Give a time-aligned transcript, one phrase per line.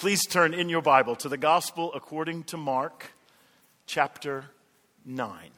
[0.00, 3.12] Please turn in your Bible to the Gospel according to Mark,
[3.84, 4.46] chapter
[5.04, 5.50] 9.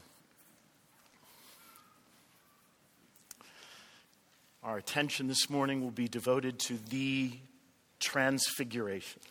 [4.64, 7.30] Our attention this morning will be devoted to the
[8.00, 9.22] Transfiguration.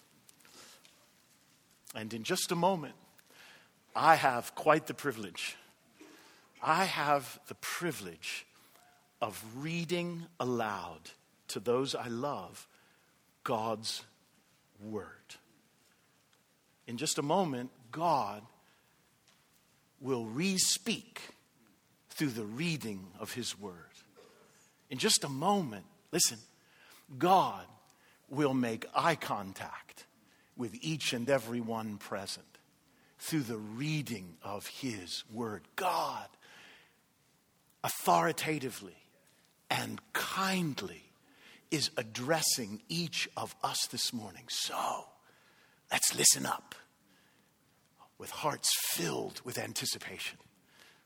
[1.93, 2.96] And in just a moment,
[3.93, 5.57] I have quite the privilege.
[6.64, 8.46] I have the privilege
[9.21, 11.12] of reading aloud
[11.50, 12.66] to those I love
[13.43, 14.04] God's
[14.82, 15.36] Word.
[16.88, 18.41] In just a moment, God
[19.99, 21.21] will re speak
[22.09, 23.76] through the reading of His Word.
[24.90, 26.38] In just a moment, listen,
[27.17, 27.66] God
[28.30, 30.05] will make eye contact
[30.57, 32.45] with each and every one present
[33.20, 35.62] through the reading of His Word.
[35.76, 36.27] God,
[37.84, 38.98] authoritatively
[39.70, 41.10] and kindly,
[41.71, 44.43] is addressing each of us this morning.
[44.49, 45.05] So,
[45.91, 46.75] let's listen up
[48.17, 50.37] with hearts filled with anticipation.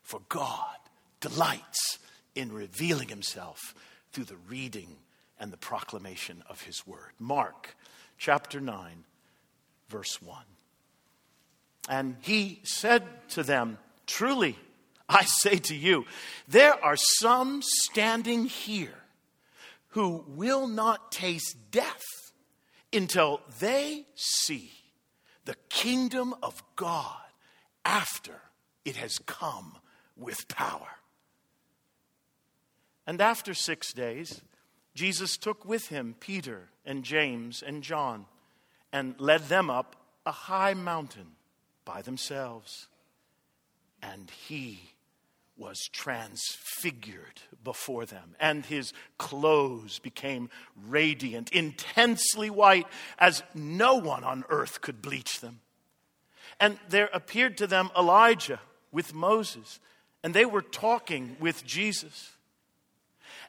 [0.02, 0.76] For God
[1.20, 1.98] delights
[2.34, 3.74] in revealing himself
[4.12, 4.96] through the reading
[5.40, 7.12] and the proclamation of his word.
[7.18, 7.74] Mark
[8.18, 9.04] chapter 9,
[9.88, 10.38] verse 1.
[11.88, 14.58] And he said to them, Truly,
[15.08, 16.04] I say to you,
[16.48, 18.94] there are some standing here
[19.96, 22.04] who will not taste death
[22.92, 24.70] until they see
[25.46, 27.16] the kingdom of God
[27.82, 28.42] after
[28.84, 29.78] it has come
[30.14, 30.98] with power.
[33.06, 34.42] And after six days,
[34.94, 38.26] Jesus took with him Peter and James and John
[38.92, 41.36] and led them up a high mountain
[41.86, 42.88] by themselves.
[44.02, 44.95] And he
[45.56, 50.50] was transfigured before them, and his clothes became
[50.86, 52.86] radiant, intensely white,
[53.18, 55.60] as no one on earth could bleach them.
[56.60, 58.60] And there appeared to them Elijah
[58.92, 59.80] with Moses,
[60.22, 62.32] and they were talking with Jesus.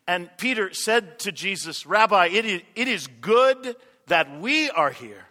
[0.07, 3.75] And Peter said to Jesus, Rabbi, it is, it is good
[4.07, 5.25] that we are here.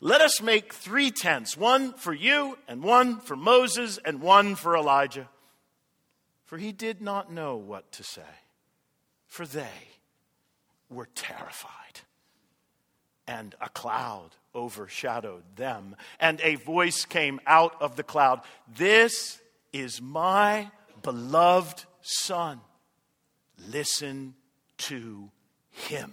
[0.00, 4.76] Let us make three tents one for you, and one for Moses, and one for
[4.76, 5.28] Elijah
[6.52, 8.20] for he did not know what to say,
[9.26, 9.88] for they
[10.90, 12.00] were terrified.
[13.26, 19.40] And a cloud overshadowed them, and a voice came out of the cloud This
[19.72, 20.70] is my
[21.02, 22.60] beloved Son.
[23.70, 24.34] Listen
[24.76, 25.30] to
[25.70, 26.12] him.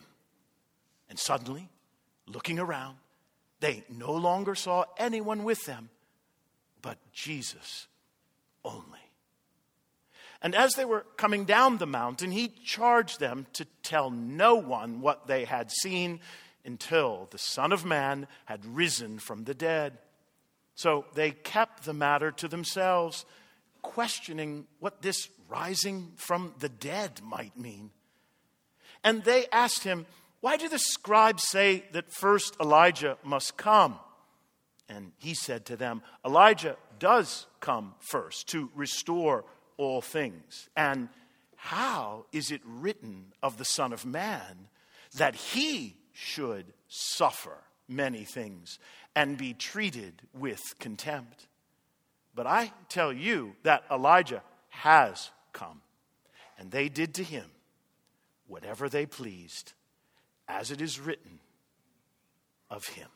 [1.09, 1.67] And suddenly,
[2.27, 2.95] looking around,
[3.59, 5.89] they no longer saw anyone with them
[6.81, 7.88] but Jesus
[8.63, 8.98] only.
[10.41, 15.01] And as they were coming down the mountain, he charged them to tell no one
[15.01, 16.22] what they had seen
[16.66, 19.97] until the Son of Man had risen from the dead.
[20.75, 23.25] So they kept the matter to themselves,
[23.81, 27.91] questioning what this rising from the dead might mean.
[29.03, 30.06] And they asked him,
[30.39, 34.00] Why do the scribes say that first Elijah must come?
[34.88, 39.44] And he said to them, Elijah does come first to restore
[39.79, 40.69] all things?
[40.75, 41.09] And
[41.56, 44.67] how is it written of the Son of Man
[45.16, 47.57] that he should suffer
[47.88, 48.78] many things
[49.16, 51.47] and be treated with contempt?
[52.35, 55.81] But I tell you that Elijah has come,
[56.57, 57.45] and they did to him
[58.47, 59.73] whatever they pleased,
[60.47, 61.39] as it is written
[62.69, 63.07] of him.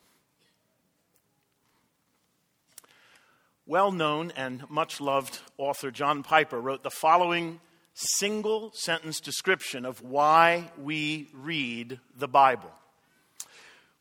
[3.66, 7.60] Well known and much loved author John Piper wrote the following
[7.94, 12.72] single sentence description of why we read the Bible.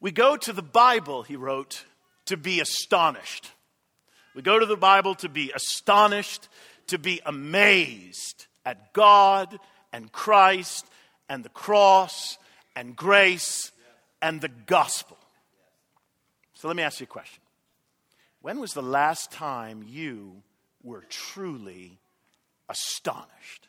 [0.01, 1.85] We go to the Bible, he wrote,
[2.27, 3.51] to be astonished.
[4.35, 6.49] We go to the Bible to be astonished,
[6.89, 9.59] to be amazed at God
[9.93, 10.87] and Christ
[11.29, 12.39] and the cross
[12.75, 13.71] and grace
[14.21, 15.19] and the gospel.
[16.55, 17.42] So let me ask you a question
[18.43, 20.43] when was the last time you
[20.83, 21.99] were truly
[22.69, 23.69] astonished?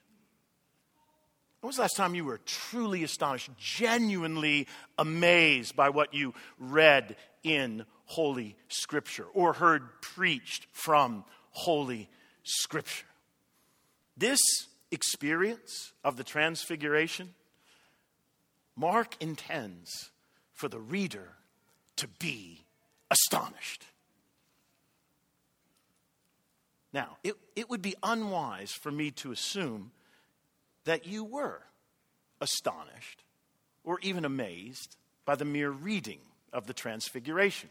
[1.61, 4.67] When was the last time you were truly astonished, genuinely
[4.97, 12.09] amazed by what you read in Holy Scripture or heard preached from Holy
[12.43, 13.05] Scripture?
[14.17, 14.41] This
[14.91, 17.33] experience of the Transfiguration,
[18.75, 20.09] Mark intends
[20.51, 21.29] for the reader
[21.95, 22.65] to be
[23.09, 23.85] astonished.
[26.93, 29.91] Now, it, it would be unwise for me to assume
[30.85, 31.61] that you were
[32.39, 33.23] astonished
[33.83, 34.95] or even amazed
[35.25, 36.19] by the mere reading
[36.51, 37.69] of the Transfiguration.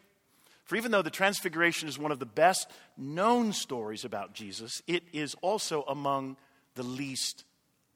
[0.64, 5.04] For even though the Transfiguration is one of the best known stories about Jesus, it
[5.12, 6.36] is also among
[6.74, 7.44] the least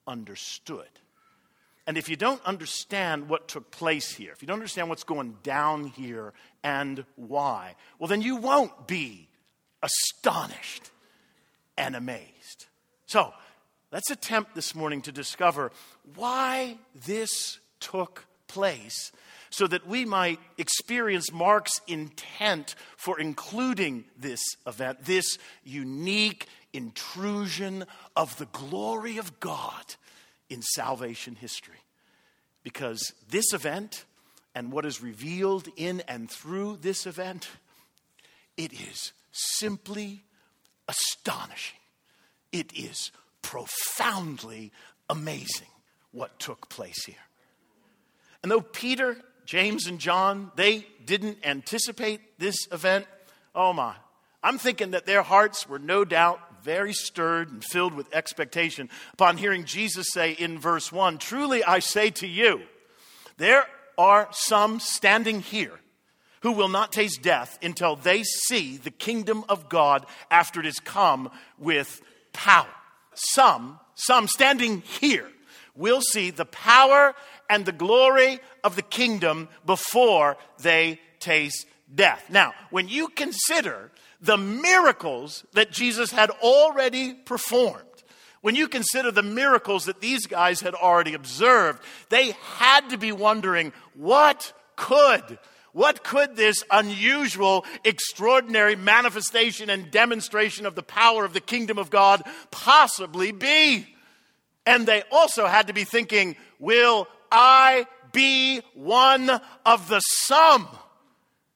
[0.07, 0.89] understood.
[1.89, 5.37] And if you don't understand what took place here, if you don't understand what's going
[5.43, 6.33] down here
[6.63, 9.29] and why, well, then you won't be
[9.83, 10.91] astonished
[11.77, 12.67] and amazed.
[13.07, 13.33] So,
[13.93, 15.73] let's attempt this morning to discover
[16.15, 19.13] why this took place
[19.51, 27.85] so that we might experience Mark's intent for including this event, this unique intrusion
[28.15, 29.95] of the glory of God
[30.51, 31.81] in salvation history.
[32.63, 34.05] Because this event
[34.55, 37.49] and what is revealed in and through this event,
[38.57, 40.23] it is simply
[40.89, 41.79] astonishing.
[42.53, 43.11] It is
[43.43, 44.73] profoundly
[45.09, 45.69] amazing
[46.13, 47.17] what took place here.
[48.43, 53.07] And though Peter, James, and John, they didn't anticipate this event,
[53.55, 53.95] oh my,
[54.43, 59.37] I'm thinking that their hearts were no doubt very stirred and filled with expectation upon
[59.37, 62.63] hearing Jesus say in verse 1 Truly I say to you,
[63.37, 63.67] there
[63.99, 65.79] are some standing here
[66.41, 70.79] who will not taste death until they see the kingdom of God after it has
[70.79, 72.01] come with
[72.33, 72.69] power.
[73.15, 75.29] Some, some standing here,
[75.75, 77.15] will see the power
[77.49, 82.25] and the glory of the kingdom before they taste death.
[82.31, 83.91] Now, when you consider
[84.21, 87.83] the miracles that Jesus had already performed,
[88.41, 93.13] when you consider the miracles that these guys had already observed, they had to be
[93.13, 95.39] wondering what could
[95.77, 101.91] what could this unusual, extraordinary manifestation and demonstration of the power of the kingdom of
[101.91, 103.87] God possibly be?
[104.65, 109.29] And they also had to be thinking, will I be one
[109.67, 110.67] of the some?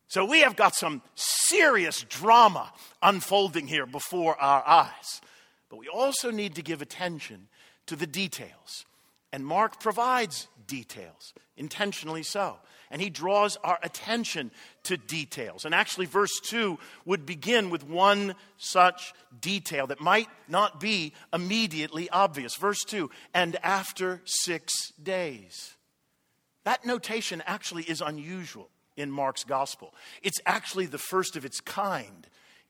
[0.08, 2.70] So we have got some serious drama
[3.02, 5.22] unfolding here before our eyes.
[5.70, 7.48] But we also need to give attention
[7.86, 8.84] to the details.
[9.32, 12.58] And Mark provides details, intentionally so.
[12.90, 14.50] And he draws our attention
[14.84, 15.64] to details.
[15.64, 22.10] And actually, verse 2 would begin with one such detail that might not be immediately
[22.10, 22.56] obvious.
[22.56, 24.72] Verse 2 and after six
[25.02, 25.76] days.
[26.64, 29.94] That notation actually is unusual in Mark's gospel.
[30.22, 32.26] It's actually the first of its kind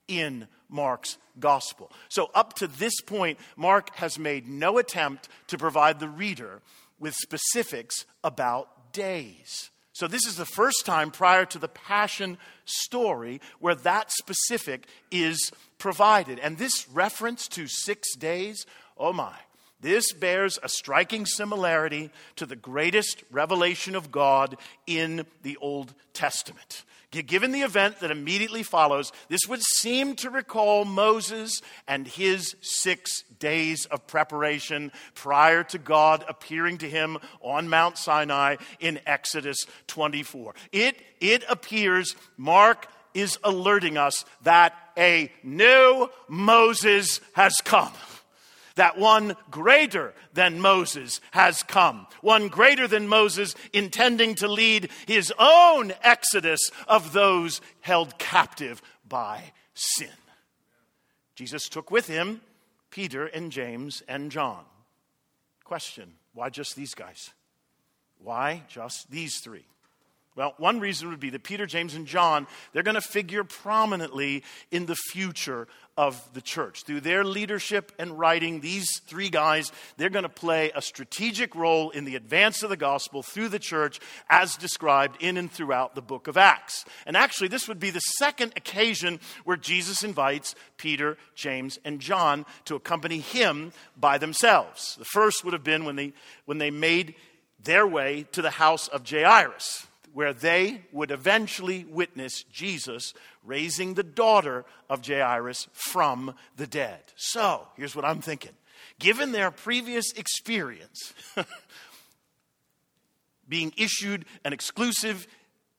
[0.06, 1.90] in Mark's gospel.
[2.08, 6.60] So, up to this point, Mark has made no attempt to provide the reader
[6.98, 9.70] with specifics about days.
[10.00, 15.52] So, this is the first time prior to the Passion story where that specific is
[15.76, 16.38] provided.
[16.38, 18.64] And this reference to six days,
[18.96, 19.34] oh my,
[19.82, 24.56] this bears a striking similarity to the greatest revelation of God
[24.86, 26.84] in the Old Testament.
[27.10, 33.22] Given the event that immediately follows, this would seem to recall Moses and his six
[33.40, 40.54] days of preparation prior to God appearing to him on Mount Sinai in Exodus 24.
[40.70, 47.92] It, it appears Mark is alerting us that a new Moses has come
[48.80, 52.06] that one greater than Moses has come.
[52.22, 59.52] One greater than Moses intending to lead his own exodus of those held captive by
[59.74, 60.08] sin.
[61.34, 62.40] Jesus took with him
[62.88, 64.64] Peter and James and John.
[65.62, 67.32] Question why just these guys?
[68.16, 69.66] Why just these three?
[70.36, 74.44] Well, one reason would be that Peter, James, and John, they're going to figure prominently
[74.70, 76.84] in the future of the church.
[76.84, 81.90] Through their leadership and writing, these three guys, they're going to play a strategic role
[81.90, 83.98] in the advance of the gospel through the church
[84.30, 86.84] as described in and throughout the book of Acts.
[87.06, 92.46] And actually, this would be the second occasion where Jesus invites Peter, James, and John
[92.66, 94.94] to accompany him by themselves.
[94.96, 96.12] The first would have been when they,
[96.44, 97.16] when they made
[97.62, 103.14] their way to the house of Jairus where they would eventually witness Jesus
[103.44, 107.00] raising the daughter of Jairus from the dead.
[107.16, 108.52] So, here's what I'm thinking.
[108.98, 111.14] Given their previous experience,
[113.48, 115.26] being issued an exclusive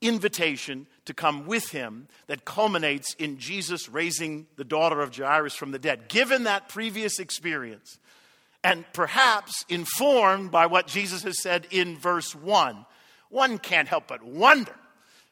[0.01, 5.71] invitation to come with him that culminates in Jesus raising the daughter of Jairus from
[5.71, 6.07] the dead.
[6.07, 7.99] Given that previous experience,
[8.63, 12.85] and perhaps informed by what Jesus has said in verse 1,
[13.31, 14.75] one can't help but wonder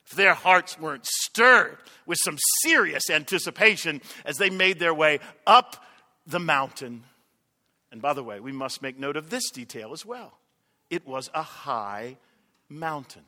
[0.05, 1.77] if their hearts weren't stirred
[2.07, 5.85] with some serious anticipation as they made their way up
[6.25, 7.03] the mountain.
[7.91, 10.39] And by the way, we must make note of this detail as well.
[10.89, 12.17] It was a high
[12.67, 13.25] mountain.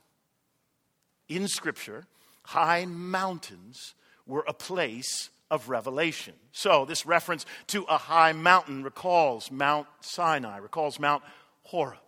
[1.27, 2.05] in Scripture,
[2.43, 3.93] high mountains
[4.25, 6.33] were a place of revelation.
[6.51, 11.23] So, this reference to a high mountain recalls Mount Sinai, recalls Mount
[11.63, 11.99] Horeb.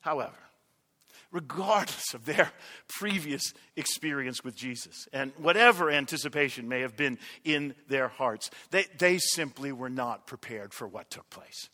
[0.00, 0.38] However,
[1.30, 2.50] regardless of their
[2.88, 9.18] previous experience with Jesus and whatever anticipation may have been in their hearts, they, they
[9.18, 11.68] simply were not prepared for what took place.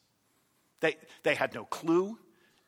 [0.80, 2.18] They, they had no clue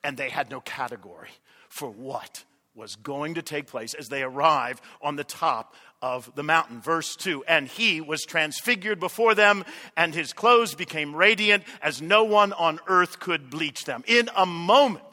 [0.02, 1.30] and they had no category
[1.68, 2.44] for what
[2.74, 6.80] was going to take place as they arrive on the top of the mountain.
[6.80, 9.64] Verse 2 And he was transfigured before them,
[9.96, 14.04] and his clothes became radiant as no one on earth could bleach them.
[14.06, 15.05] In a moment,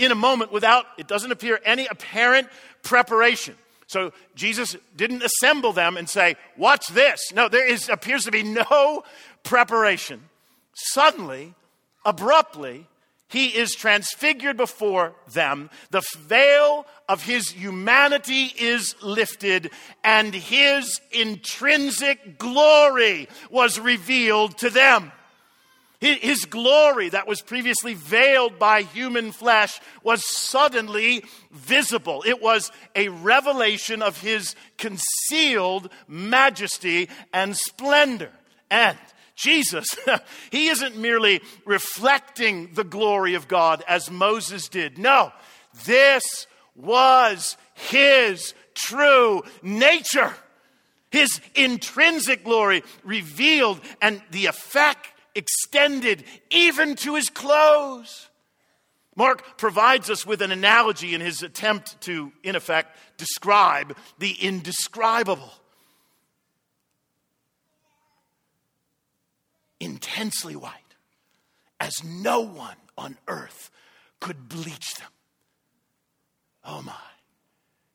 [0.00, 2.48] in a moment, without, it doesn't appear, any apparent
[2.82, 3.54] preparation.
[3.86, 7.20] So Jesus didn't assemble them and say, Watch this.
[7.34, 9.04] No, there is, appears to be no
[9.42, 10.22] preparation.
[10.74, 11.54] Suddenly,
[12.04, 12.86] abruptly,
[13.28, 15.70] he is transfigured before them.
[15.90, 19.70] The veil of his humanity is lifted,
[20.02, 25.12] and his intrinsic glory was revealed to them.
[26.00, 32.24] His glory that was previously veiled by human flesh was suddenly visible.
[32.26, 38.30] It was a revelation of his concealed majesty and splendor.
[38.70, 38.96] And
[39.36, 39.86] Jesus,
[40.50, 44.96] he isn't merely reflecting the glory of God as Moses did.
[44.96, 45.32] No,
[45.84, 50.34] this was his true nature.
[51.10, 58.28] His intrinsic glory revealed and the effect extended even to his clothes.
[59.16, 65.52] Mark provides us with an analogy in his attempt to, in effect, describe the indescribable.
[69.80, 70.74] intensely white,
[71.80, 73.70] as no one on earth
[74.20, 75.08] could bleach them.
[76.64, 76.92] Oh my,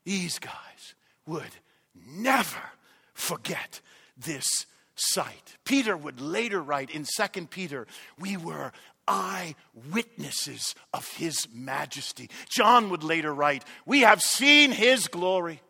[0.04, 0.96] these guys
[1.28, 1.52] would
[1.96, 2.72] never
[3.14, 3.80] forget
[4.18, 4.66] this
[4.96, 5.58] sight.
[5.66, 7.88] Peter would later write in 2 Peter,
[8.20, 8.72] we were
[9.08, 12.30] eyewitnesses of his majesty.
[12.50, 15.62] John would later write, we have seen his glory,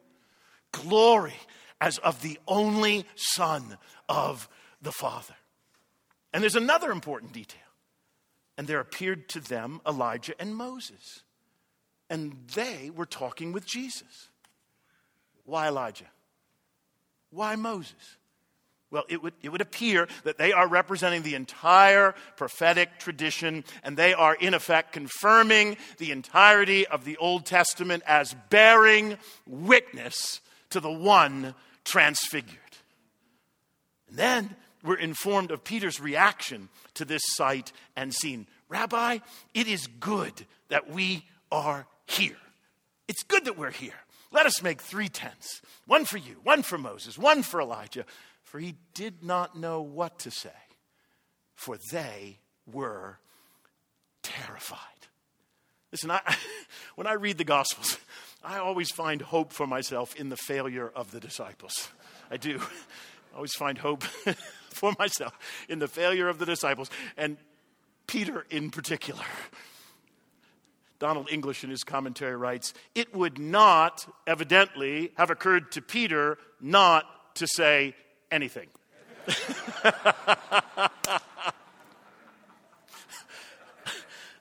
[0.71, 1.35] glory
[1.81, 3.77] as of the only Son
[4.07, 4.47] of
[4.81, 5.35] the Father.
[6.33, 7.61] And there's another important detail.
[8.57, 11.23] And there appeared to them Elijah and Moses.
[12.09, 14.29] And they were talking with Jesus.
[15.43, 16.09] Why Elijah?
[17.31, 18.17] Why Moses?
[18.95, 23.97] Well, it would, it would appear that they are representing the entire prophetic tradition, and
[23.97, 30.79] they are, in effect, confirming the entirety of the Old Testament as bearing witness to
[30.79, 32.55] the one transfigured.
[34.07, 38.47] And then we're informed of Peter's reaction to this sight and scene.
[38.69, 39.17] Rabbi,
[39.53, 42.37] it is good that we are here.
[43.09, 43.91] It's good that we're here.
[44.31, 48.05] Let us make three tents one for you, one for Moses, one for Elijah.
[48.55, 50.47] For he did not know what to say,
[51.55, 53.19] for they were
[54.23, 54.79] terrified.
[55.91, 56.21] Listen, I,
[56.95, 57.97] when I read the Gospels,
[58.45, 61.89] I always find hope for myself in the failure of the disciples.
[62.31, 62.61] I do.
[63.33, 64.03] I always find hope
[64.69, 67.35] for myself in the failure of the disciples, and
[68.07, 69.25] Peter in particular.
[70.97, 77.35] Donald English, in his commentary, writes It would not, evidently, have occurred to Peter not
[77.35, 77.95] to say
[78.31, 78.67] anything.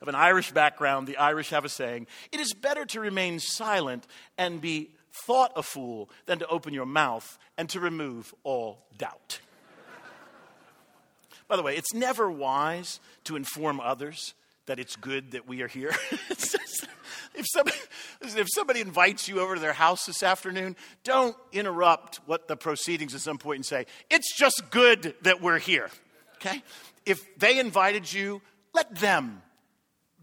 [0.00, 4.06] of an Irish background, the Irish have a saying it is better to remain silent
[4.36, 4.90] and be
[5.26, 9.40] thought a fool than to open your mouth and to remove all doubt.
[11.48, 14.34] By the way, it's never wise to inform others
[14.66, 15.92] that it's good that we are here.
[16.30, 17.76] if, somebody,
[18.22, 23.14] if somebody invites you over to their house this afternoon, don't interrupt what the proceedings
[23.14, 25.90] at some point and say, it's just good that we're here.
[26.36, 26.62] Okay?
[27.04, 28.40] If they invited you,
[28.72, 29.42] let them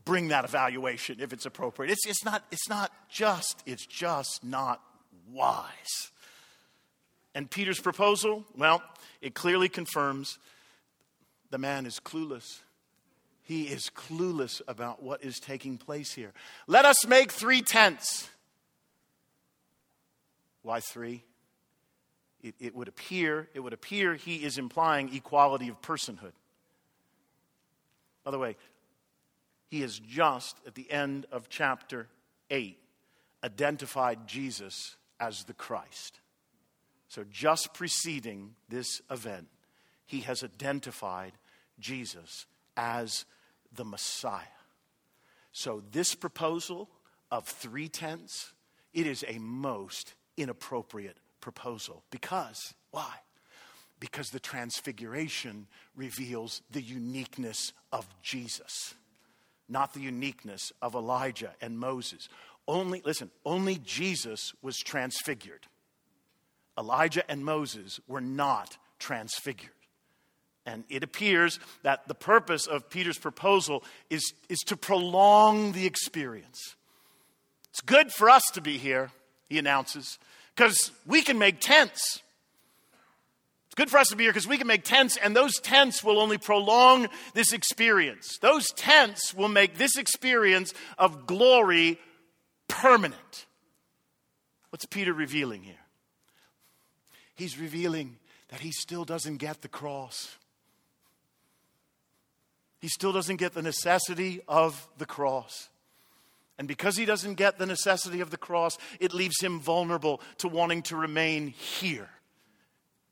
[0.03, 1.91] bring that evaluation if it's appropriate.
[1.91, 4.81] It's, it's, not, it's not just, it's just not
[5.31, 6.11] wise.
[7.33, 8.83] And Peter's proposal, well,
[9.21, 10.37] it clearly confirms
[11.49, 12.59] the man is clueless.
[13.51, 16.31] He is clueless about what is taking place here.
[16.67, 18.29] Let us make three tents.
[20.61, 21.25] Why three?
[22.41, 26.31] It, it, would appear, it would appear he is implying equality of personhood.
[28.23, 28.55] By the way,
[29.67, 32.07] he has just at the end of chapter
[32.51, 32.77] 8
[33.43, 36.21] identified Jesus as the Christ.
[37.09, 39.49] So, just preceding this event,
[40.05, 41.33] he has identified
[41.81, 42.45] Jesus
[42.77, 43.25] as
[43.73, 44.43] the Messiah.
[45.51, 46.89] So, this proposal
[47.29, 48.53] of three tents,
[48.93, 52.03] it is a most inappropriate proposal.
[52.11, 53.13] Because, why?
[53.99, 58.95] Because the transfiguration reveals the uniqueness of Jesus,
[59.67, 62.29] not the uniqueness of Elijah and Moses.
[62.67, 65.67] Only, listen, only Jesus was transfigured.
[66.77, 69.71] Elijah and Moses were not transfigured.
[70.65, 76.75] And it appears that the purpose of Peter's proposal is, is to prolong the experience.
[77.71, 79.11] It's good for us to be here,
[79.49, 80.19] he announces,
[80.55, 82.21] because we can make tents.
[83.67, 86.03] It's good for us to be here because we can make tents, and those tents
[86.03, 88.37] will only prolong this experience.
[88.41, 91.97] Those tents will make this experience of glory
[92.67, 93.45] permanent.
[94.69, 95.75] What's Peter revealing here?
[97.35, 98.17] He's revealing
[98.49, 100.37] that he still doesn't get the cross.
[102.81, 105.69] He still doesn't get the necessity of the cross.
[106.57, 110.47] And because he doesn't get the necessity of the cross, it leaves him vulnerable to
[110.47, 112.09] wanting to remain here.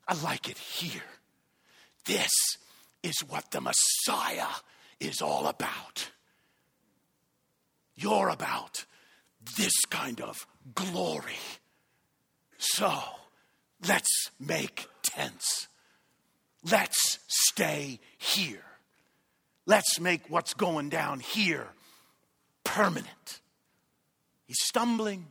[0.06, 1.02] I like it here.
[2.04, 2.30] This
[3.02, 4.48] is what the Messiah
[4.98, 6.10] is all about.
[7.94, 8.84] You're about
[9.56, 11.38] this kind of glory.
[12.58, 12.92] So
[13.86, 15.68] let's make tents.
[16.68, 18.64] Let's stay here.
[19.70, 21.68] Let's make what's going down here
[22.64, 23.40] permanent.
[24.48, 25.28] He's stumbling.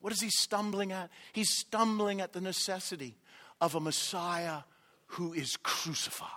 [0.00, 1.10] What is he stumbling at?
[1.34, 3.18] He's stumbling at the necessity
[3.60, 4.60] of a Messiah
[5.08, 6.30] who is crucified.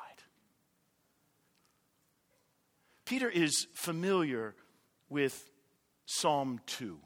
[3.06, 4.54] Peter is familiar
[5.08, 5.50] with
[6.08, 7.00] Psalm 2.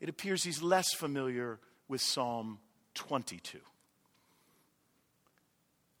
[0.00, 2.58] It appears he's less familiar with Psalm
[2.94, 3.60] 22.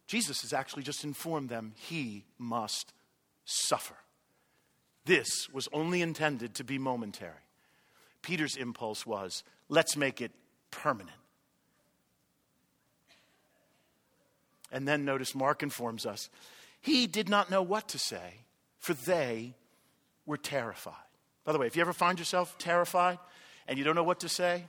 [0.08, 2.92] Jesus has actually just informed them he must
[3.44, 3.96] suffer.
[5.04, 7.32] This was only intended to be momentary.
[8.22, 10.30] Peter's impulse was let's make it
[10.70, 11.16] permanent.
[14.70, 16.30] And then notice Mark informs us
[16.80, 18.44] he did not know what to say,
[18.78, 19.54] for they
[20.26, 20.94] were terrified.
[21.44, 23.18] By the way, if you ever find yourself terrified
[23.68, 24.64] and you don't know what to say,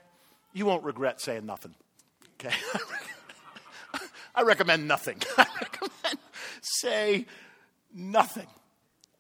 [0.52, 1.74] you won't regret saying nothing.
[2.40, 2.56] Okay?
[4.36, 5.18] I recommend nothing.
[5.38, 6.20] I recommend
[6.62, 7.26] say
[7.94, 8.48] nothing.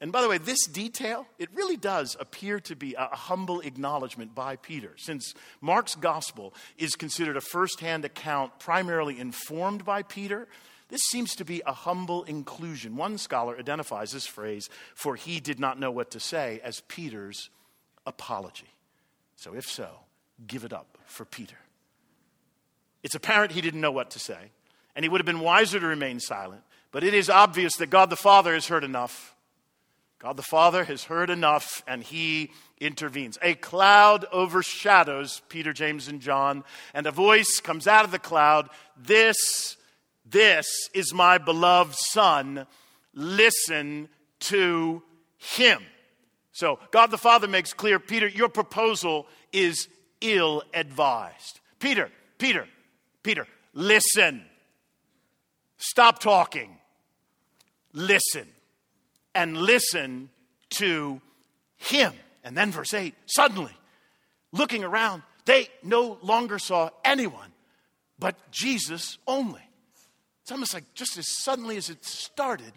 [0.03, 4.35] And by the way, this detail, it really does appear to be a humble acknowledgement
[4.35, 10.49] by Peter, since Mark's gospel is considered a first-hand account primarily informed by Peter.
[10.89, 12.97] This seems to be a humble inclusion.
[12.97, 17.49] One scholar identifies this phrase, for he did not know what to say, as Peter's
[18.05, 18.73] apology.
[19.37, 19.87] So, if so,
[20.45, 21.55] give it up for Peter.
[23.03, 24.51] It's apparent he didn't know what to say,
[24.97, 28.09] and he would have been wiser to remain silent, but it is obvious that God
[28.09, 29.32] the Father has heard enough
[30.23, 33.37] God the Father has heard enough and he intervenes.
[33.41, 38.69] A cloud overshadows Peter, James, and John, and a voice comes out of the cloud
[38.95, 39.75] This,
[40.25, 42.65] this is my beloved Son.
[43.13, 44.07] Listen
[44.39, 45.03] to
[45.35, 45.83] him.
[46.53, 49.89] So God the Father makes clear Peter, your proposal is
[50.21, 51.59] ill advised.
[51.79, 52.65] Peter, Peter,
[53.23, 54.45] Peter, listen.
[55.75, 56.77] Stop talking.
[57.91, 58.47] Listen
[59.35, 60.29] and listen
[60.71, 61.21] to
[61.77, 62.13] him.
[62.43, 63.75] And then verse 8 suddenly,
[64.51, 67.53] looking around, they no longer saw anyone
[68.23, 69.59] but Jesus only.
[70.41, 72.71] It's almost like just as suddenly as it started,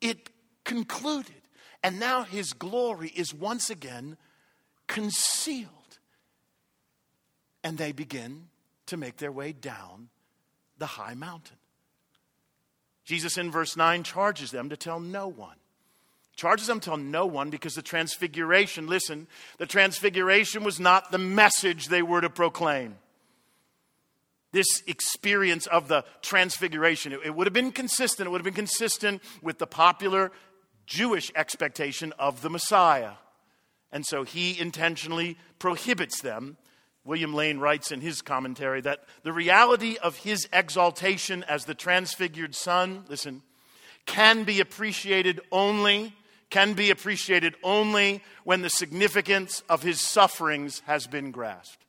[0.00, 0.30] it
[0.62, 1.34] concluded.
[1.82, 4.16] And now his glory is once again
[4.86, 5.68] concealed.
[7.64, 8.50] And they begin
[8.86, 10.10] to make their way down
[10.78, 11.56] the high mountain.
[13.04, 15.56] Jesus in verse 9 charges them to tell no one
[16.42, 19.28] charges them to tell no one because the transfiguration, listen,
[19.58, 22.96] the transfiguration was not the message they were to proclaim.
[24.50, 28.54] This experience of the transfiguration, it, it would have been consistent, it would have been
[28.54, 30.32] consistent with the popular
[30.84, 33.12] Jewish expectation of the Messiah.
[33.92, 36.56] And so he intentionally prohibits them.
[37.04, 42.56] William Lane writes in his commentary that the reality of his exaltation as the transfigured
[42.56, 43.42] Son, listen,
[44.06, 46.16] can be appreciated only
[46.52, 51.82] can be appreciated only when the significance of his sufferings has been grasped.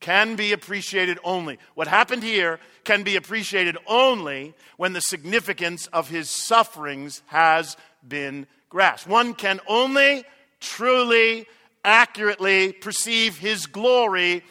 [0.00, 1.56] Can be appreciated only.
[1.76, 8.48] What happened here can be appreciated only when the significance of his sufferings has been
[8.70, 9.08] grasped.
[9.08, 10.24] One can only
[10.58, 11.46] truly,
[11.84, 14.42] accurately perceive his glory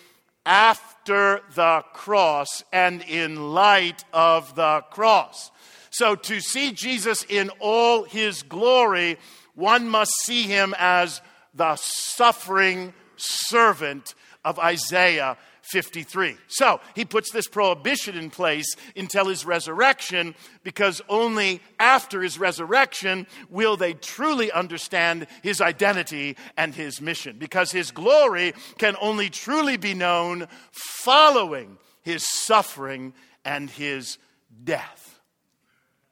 [0.45, 5.51] after the cross and in light of the cross.
[5.99, 9.17] So to see Jesus in all his glory,
[9.53, 11.19] one must see him as
[11.53, 16.37] the suffering servant of Isaiah 53.
[16.47, 23.27] So he puts this prohibition in place until his resurrection because only after his resurrection
[23.49, 27.35] will they truly understand his identity and his mission.
[27.37, 34.17] Because his glory can only truly be known following his suffering and his
[34.63, 35.08] death.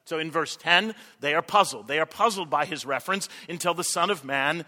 [0.08, 1.86] So in verse 10, they are puzzled.
[1.86, 4.64] They are puzzled by his reference until the Son of Man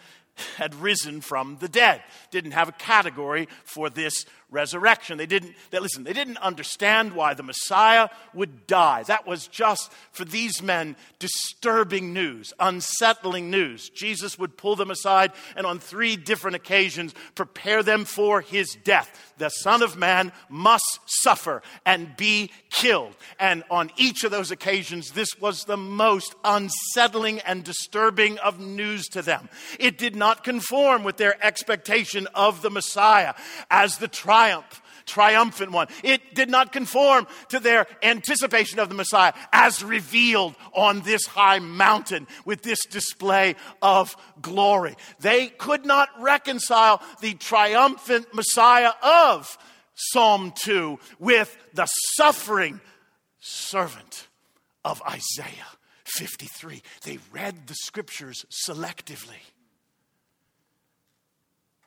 [0.57, 2.03] had risen from the dead.
[2.31, 5.19] Didn't have a category for this resurrection.
[5.19, 9.03] They didn't, they, listen, they didn't understand why the Messiah would die.
[9.05, 13.91] That was just, for these men, disturbing news, unsettling news.
[13.91, 19.33] Jesus would pull them aside and on three different occasions prepare them for his death.
[19.39, 23.17] The Son of Man must suffer and be killed.
[23.39, 29.07] And on each of those occasions, this was the most unsettling and disturbing of news
[29.09, 29.49] to them.
[29.79, 33.35] It did not conform with their expectation of the Messiah
[33.71, 34.09] as the
[34.41, 35.89] triumph, triumphant one.
[36.03, 41.59] It did not conform to their anticipation of the Messiah as revealed on this high
[41.59, 44.97] mountain with this display of glory.
[45.21, 49.59] They could not reconcile the triumphant Messiah of
[49.95, 52.81] Psalm 2 with the suffering
[53.41, 54.29] servant
[54.85, 55.67] of Isaiah
[56.05, 56.83] 53.
[57.05, 59.43] They read the scriptures selectively.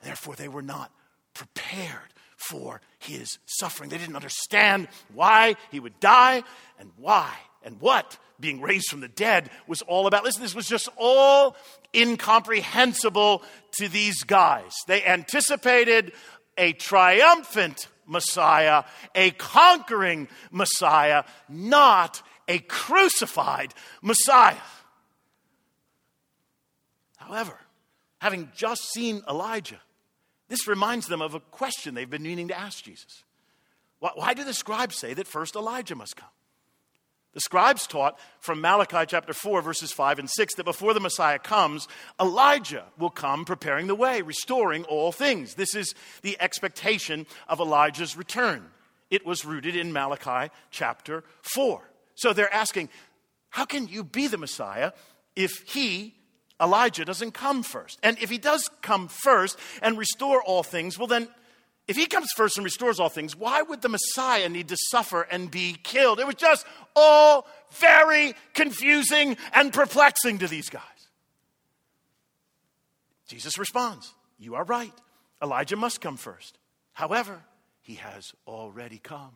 [0.03, 0.91] Therefore, they were not
[1.33, 2.13] prepared
[2.47, 3.89] for his suffering.
[3.89, 6.43] They didn't understand why he would die
[6.79, 10.23] and why and what being raised from the dead was all about.
[10.23, 11.55] Listen, this was just all
[11.95, 13.43] incomprehensible
[13.77, 14.73] to these guys.
[14.87, 16.13] They anticipated
[16.57, 18.83] a triumphant Messiah,
[19.15, 24.57] a conquering Messiah, not a crucified Messiah.
[27.17, 27.57] However,
[28.19, 29.79] having just seen Elijah,
[30.49, 33.23] this reminds them of a question they've been meaning to ask Jesus.
[33.99, 36.29] Why do the scribes say that first Elijah must come?
[37.33, 41.39] The scribes taught from Malachi chapter 4, verses 5 and 6, that before the Messiah
[41.39, 41.87] comes,
[42.21, 45.55] Elijah will come preparing the way, restoring all things.
[45.55, 48.69] This is the expectation of Elijah's return.
[49.09, 51.81] It was rooted in Malachi chapter 4.
[52.15, 52.89] So they're asking,
[53.49, 54.91] how can you be the Messiah
[55.35, 56.13] if he
[56.63, 57.99] Elijah doesn't come first.
[58.01, 61.27] And if he does come first and restore all things, well, then,
[61.87, 65.23] if he comes first and restores all things, why would the Messiah need to suffer
[65.23, 66.21] and be killed?
[66.21, 70.81] It was just all very confusing and perplexing to these guys.
[73.27, 74.93] Jesus responds, You are right.
[75.41, 76.57] Elijah must come first.
[76.93, 77.41] However,
[77.81, 79.33] he has already come.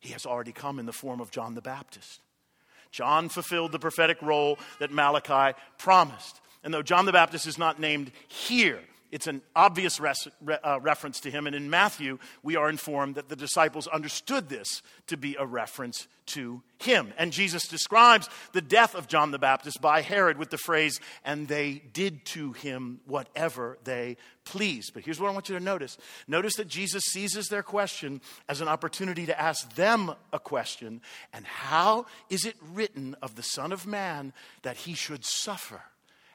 [0.00, 2.20] He has already come in the form of John the Baptist.
[2.90, 6.40] John fulfilled the prophetic role that Malachi promised.
[6.62, 10.80] And though John the Baptist is not named here, it's an obvious res- re- uh,
[10.80, 11.46] reference to him.
[11.46, 16.06] And in Matthew, we are informed that the disciples understood this to be a reference
[16.26, 17.12] to him.
[17.18, 21.48] And Jesus describes the death of John the Baptist by Herod with the phrase, and
[21.48, 24.94] they did to him whatever they pleased.
[24.94, 28.60] But here's what I want you to notice notice that Jesus seizes their question as
[28.60, 31.00] an opportunity to ask them a question.
[31.32, 35.82] And how is it written of the Son of Man that he should suffer?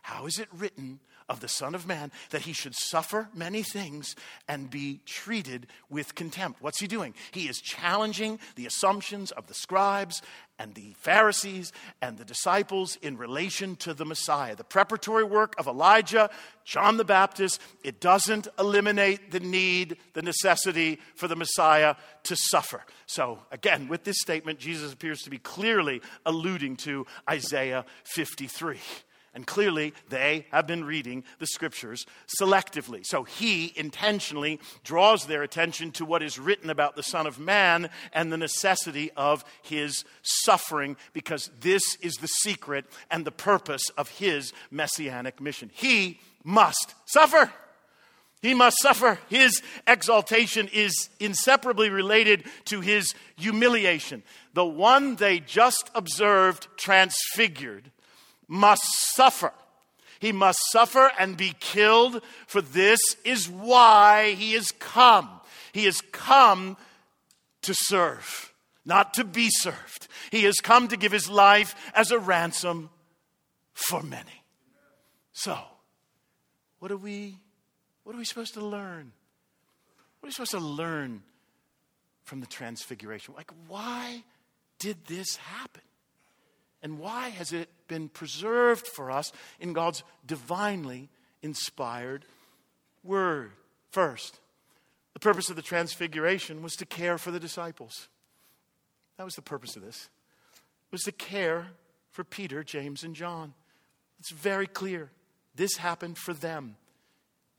[0.02, 4.16] How is it written of the Son of Man that he should suffer many things
[4.48, 6.62] and be treated with contempt?
[6.62, 7.14] What's he doing?
[7.32, 10.22] He is challenging the assumptions of the scribes
[10.58, 14.56] and the Pharisees and the disciples in relation to the Messiah.
[14.56, 16.30] The preparatory work of Elijah,
[16.64, 22.82] John the Baptist, it doesn't eliminate the need, the necessity for the Messiah to suffer.
[23.06, 28.80] So, again, with this statement, Jesus appears to be clearly alluding to Isaiah 53.
[29.36, 32.06] And clearly, they have been reading the scriptures
[32.42, 33.06] selectively.
[33.06, 37.90] So he intentionally draws their attention to what is written about the Son of Man
[38.14, 44.10] and the necessity of his suffering, because this is the secret and the purpose of
[44.10, 45.70] his messianic mission.
[45.74, 47.52] He must suffer.
[48.42, 49.20] He must suffer.
[49.28, 54.24] His exaltation is inseparably related to his humiliation.
[54.54, 57.92] The one they just observed transfigured
[58.48, 58.84] must
[59.16, 59.52] suffer.
[60.20, 65.30] He must suffer and be killed, for this is why he has come.
[65.72, 66.78] He has come
[67.64, 68.54] to serve,
[68.86, 70.08] not to be served.
[70.32, 72.90] He has come to give his life as a ransom
[73.74, 74.44] for many.
[75.34, 75.58] So,
[76.80, 77.38] what are we
[78.04, 79.12] what are we supposed to learn?
[80.20, 81.24] What are we supposed to learn
[82.24, 83.34] from the transfiguration?
[83.36, 84.24] Like why
[84.80, 85.82] did this happen?
[86.86, 91.10] And why has it been preserved for us in God's divinely
[91.42, 92.26] inspired
[93.04, 93.52] word.
[93.92, 94.40] First,
[95.14, 98.08] the purpose of the transfiguration was to care for the disciples.
[99.18, 100.10] That was the purpose of this.
[100.54, 101.68] It was to care
[102.12, 103.54] for Peter, James, and John.
[104.20, 105.12] It's very clear.
[105.56, 106.76] This happened for them.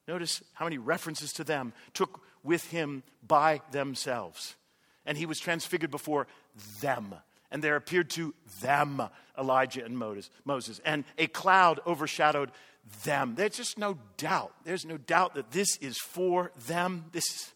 [0.07, 4.55] Notice how many references to them took with him by themselves.
[5.05, 6.27] And he was transfigured before
[6.81, 7.15] them.
[7.57, 9.01] And there appeared to them
[9.39, 10.79] Elijah and Moses.
[10.85, 12.51] And a cloud overshadowed
[13.05, 13.35] them.
[13.35, 14.53] There's just no doubt.
[14.65, 17.07] There's no doubt that this is for them.
[17.13, 17.55] This is,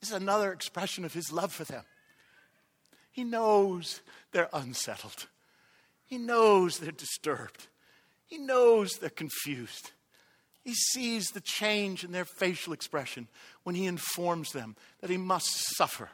[0.00, 1.84] this is another expression of his love for them.
[3.12, 4.00] He knows
[4.32, 5.28] they're unsettled.
[6.06, 7.68] He knows they're disturbed.
[8.26, 9.92] He knows they're confused.
[10.64, 13.28] He sees the change in their facial expression
[13.62, 16.08] when he informs them that he must suffer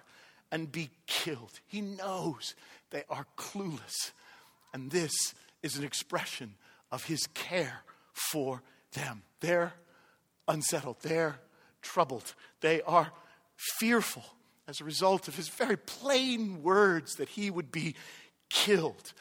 [0.51, 1.61] and be killed.
[1.67, 2.55] He knows
[2.91, 4.13] they are clueless.
[4.73, 5.13] And this
[5.63, 6.55] is an expression
[6.93, 7.83] of his care
[8.13, 9.23] for them.
[9.41, 9.75] They're
[10.49, 11.39] unsettled, they're
[11.83, 13.13] troubled, they are
[13.79, 14.25] fearful
[14.69, 17.95] as a result of his very plain words that he would be
[18.49, 19.13] killed.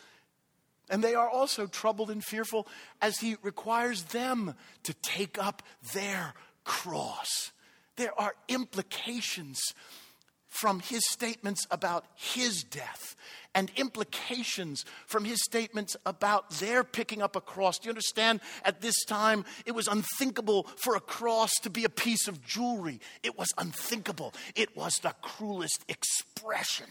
[0.90, 2.68] And they are also troubled and fearful
[3.02, 6.34] as he requires them to take up their
[6.64, 7.52] cross.
[7.96, 9.60] There are implications
[10.56, 13.18] from his statements about his death
[13.54, 17.78] and implications from his statements about their picking up a cross.
[17.78, 18.40] Do you understand?
[18.64, 23.02] At this time, it was unthinkable for a cross to be a piece of jewelry.
[23.22, 24.34] It was unthinkable.
[24.56, 26.88] It was the cruelest expression,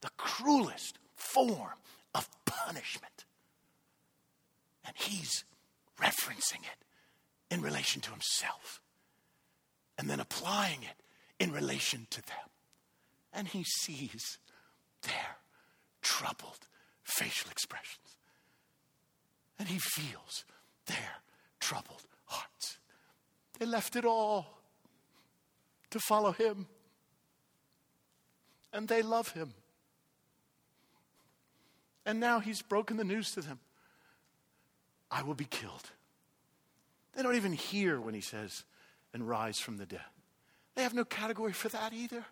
[0.00, 1.78] the cruelest form
[2.12, 3.24] of punishment.
[4.84, 5.44] And he's
[6.00, 6.84] referencing it
[7.52, 8.80] in relation to himself
[9.98, 11.02] and then applying it
[11.38, 12.50] in relation to them.
[13.32, 14.38] And he sees
[15.02, 15.36] their
[16.02, 16.66] troubled
[17.04, 18.16] facial expressions.
[19.58, 20.44] And he feels
[20.86, 21.22] their
[21.60, 22.78] troubled hearts.
[23.58, 24.60] They left it all
[25.90, 26.66] to follow him.
[28.72, 29.54] And they love him.
[32.04, 33.58] And now he's broken the news to them
[35.10, 35.90] I will be killed.
[37.14, 38.64] They don't even hear when he says,
[39.16, 40.00] and rise from the dead.
[40.74, 42.22] They have no category for that either.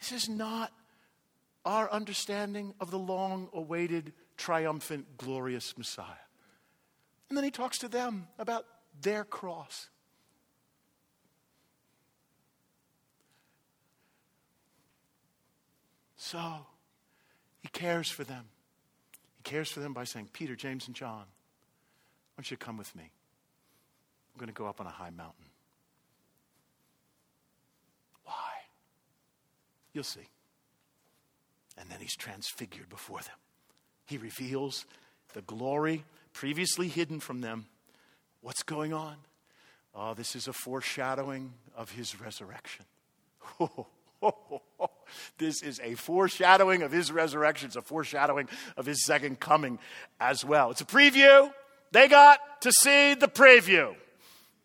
[0.00, 0.72] This is not
[1.66, 6.24] our understanding of the long awaited, triumphant, glorious Messiah.
[7.28, 8.64] And then he talks to them about
[9.02, 9.90] their cross.
[16.16, 16.40] So,
[17.60, 18.46] he cares for them.
[19.36, 22.96] He cares for them by saying, Peter, James, and John, I want you come with
[22.96, 23.12] me.
[24.32, 25.49] I'm going to go up on a high mountain.
[29.92, 30.28] You'll see.
[31.78, 33.36] And then he's transfigured before them.
[34.06, 34.86] He reveals
[35.34, 37.66] the glory previously hidden from them.
[38.40, 39.16] What's going on?
[39.94, 42.84] Oh, this is a foreshadowing of his resurrection.
[45.38, 47.66] this is a foreshadowing of his resurrection.
[47.66, 49.78] It's a foreshadowing of his second coming
[50.20, 50.70] as well.
[50.70, 51.52] It's a preview.
[51.92, 53.96] They got to see the preview,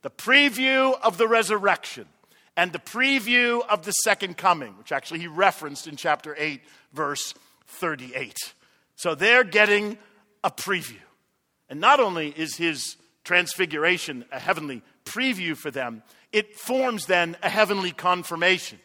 [0.04, 2.06] the preview of the resurrection
[2.58, 6.62] and the preview of the second coming, which actually he referenced in chapter 8,
[6.94, 7.34] verse
[7.68, 8.36] 38.
[8.96, 9.98] So they're getting
[10.44, 11.00] a preview.
[11.70, 17.50] And not only is his transfiguration a heavenly preview for them, it forms then a
[17.50, 18.80] heavenly confirmation.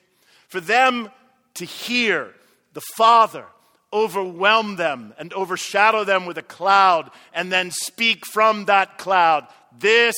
[0.49, 1.11] For them
[1.55, 2.35] to hear
[2.73, 3.45] the Father
[3.93, 9.47] overwhelm them and overshadow them with a cloud and then speak from that cloud,
[9.79, 10.15] This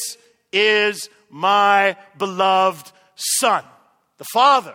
[0.52, 3.64] is my beloved Son.
[4.18, 4.74] The Father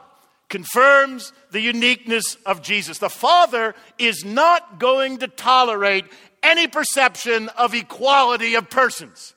[0.50, 3.00] confirms the uniqueness of Jesus.
[3.00, 6.06] The Father is not going to tolerate
[6.42, 9.34] any perception of equality of persons.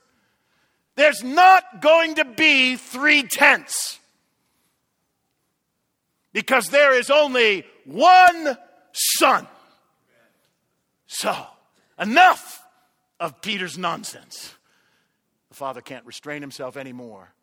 [0.95, 3.99] There's not going to be three tenths
[6.33, 8.57] because there is only one
[8.93, 9.47] Son.
[11.07, 11.35] So,
[11.99, 12.63] enough
[13.19, 14.53] of Peter's nonsense.
[15.49, 17.33] The Father can't restrain himself anymore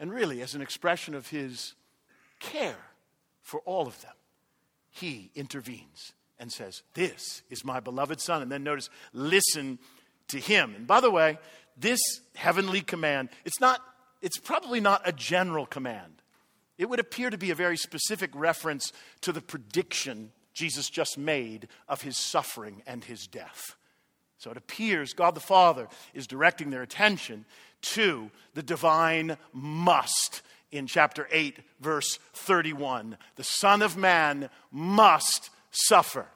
[0.00, 1.74] and really, as an expression of his
[2.40, 2.78] care
[3.42, 4.14] for all of them,
[4.90, 8.40] he intervenes and says, This is my beloved Son.
[8.40, 9.78] And then notice, listen
[10.28, 10.74] to him.
[10.74, 11.38] And by the way,
[11.76, 12.00] this
[12.34, 13.80] heavenly command, it's not,
[14.22, 16.22] it's probably not a general command.
[16.78, 21.68] It would appear to be a very specific reference to the prediction Jesus just made
[21.88, 23.76] of his suffering and his death.
[24.38, 27.44] So it appears God the Father is directing their attention
[27.82, 33.16] to the divine must in chapter 8, verse 31.
[33.36, 36.26] The Son of Man must suffer.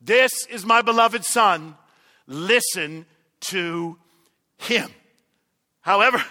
[0.00, 1.76] This is my beloved Son.
[2.26, 3.06] listen
[3.40, 3.98] to
[4.58, 4.90] him.
[5.80, 6.22] However,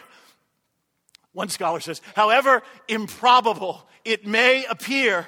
[1.34, 5.28] one scholar says, however improbable it may appear,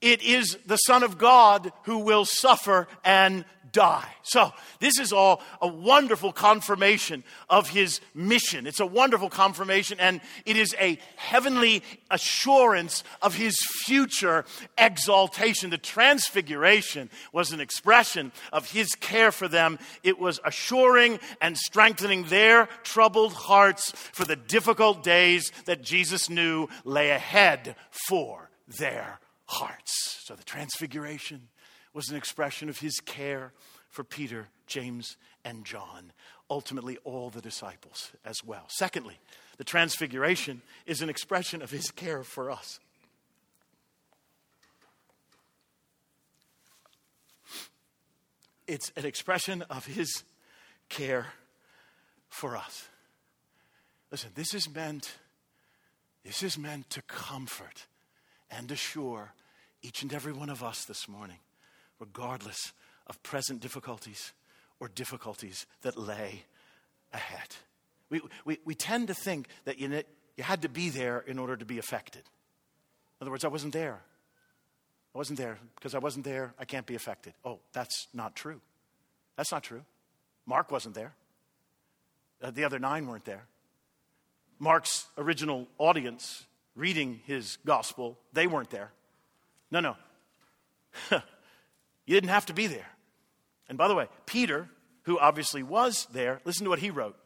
[0.00, 4.08] it is the Son of God who will suffer and die.
[4.22, 8.66] So, this is all a wonderful confirmation of his mission.
[8.66, 14.46] It's a wonderful confirmation, and it is a heavenly assurance of his future
[14.78, 15.68] exaltation.
[15.68, 22.24] The transfiguration was an expression of his care for them, it was assuring and strengthening
[22.24, 27.74] their troubled hearts for the difficult days that Jesus knew lay ahead
[28.08, 30.20] for their hearts.
[30.24, 31.48] So, the transfiguration
[31.94, 33.52] was an expression of his care
[33.88, 36.12] for Peter, James, and John,
[36.50, 38.64] ultimately, all the disciples as well.
[38.68, 39.18] Secondly,
[39.56, 42.80] the transfiguration is an expression of his care for us.
[48.66, 50.24] It's an expression of his
[50.88, 51.26] care
[52.28, 52.88] for us.
[54.10, 55.12] Listen, this is meant
[56.24, 57.84] this is meant to comfort
[58.50, 59.34] and assure
[59.82, 61.36] each and every one of us this morning
[62.04, 62.72] regardless
[63.06, 64.32] of present difficulties
[64.78, 66.44] or difficulties that lay
[67.12, 67.48] ahead.
[68.10, 69.88] We, we, we tend to think that you,
[70.36, 72.22] you had to be there in order to be affected.
[73.20, 74.00] In other words, I wasn't there.
[75.14, 75.58] I wasn't there.
[75.76, 77.32] Because I wasn't there, I can't be affected.
[77.44, 78.60] Oh, that's not true.
[79.36, 79.82] That's not true.
[80.46, 81.14] Mark wasn't there.
[82.42, 83.46] Uh, the other nine weren't there.
[84.58, 86.44] Mark's original audience
[86.76, 88.90] reading his gospel, they weren't there.
[89.70, 89.96] No, no.
[92.06, 92.90] You didn't have to be there.
[93.68, 94.68] And by the way, Peter,
[95.02, 97.16] who obviously was there, listen to what he wrote.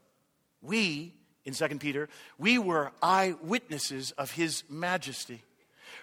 [0.61, 1.13] We,
[1.45, 5.43] in 2 Peter, we were eyewitnesses of his majesty.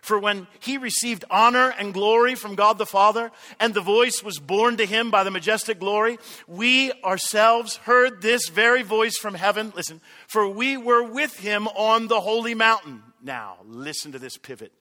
[0.03, 4.39] For when he received honor and glory from God the Father, and the voice was
[4.39, 9.73] borne to him by the majestic glory, we ourselves heard this very voice from heaven.
[9.75, 13.03] Listen, for we were with him on the holy mountain.
[13.23, 14.73] Now, listen to this pivot.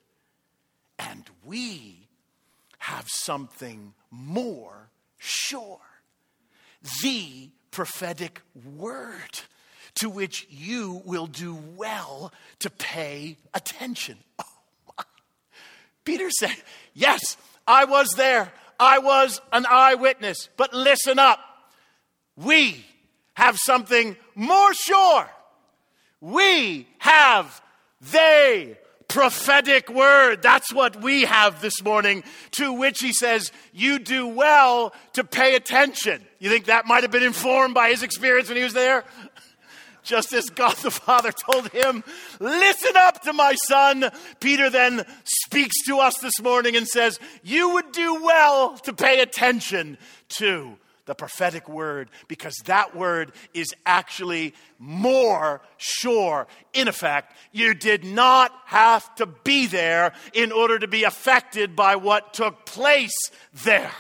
[1.00, 2.05] And we
[2.86, 5.80] have something more sure
[7.02, 8.42] the prophetic
[8.78, 9.42] word
[9.96, 14.18] to which you will do well to pay attention.
[14.40, 15.04] Oh my.
[16.04, 16.56] Peter said,
[16.94, 18.54] Yes, I was there.
[18.80, 20.50] I was an eyewitness.
[20.56, 21.40] But listen up.
[22.36, 22.86] We
[23.34, 25.28] have something more sure.
[26.22, 27.62] We have
[28.12, 30.42] they prophetic word.
[30.42, 35.56] That's what we have this morning, to which he says, You do well to pay
[35.56, 36.24] attention.
[36.40, 39.04] You think that might have been informed by his experience when he was there?
[40.04, 42.04] Just as God the Father told him,
[42.40, 44.12] Listen up to my son.
[44.40, 49.22] Peter then speaks to us this morning and says, You would do well to pay
[49.22, 49.98] attention
[50.30, 56.48] to the prophetic word because that word is actually more sure.
[56.74, 61.96] In effect, you did not have to be there in order to be affected by
[61.96, 63.16] what took place
[63.64, 63.92] there.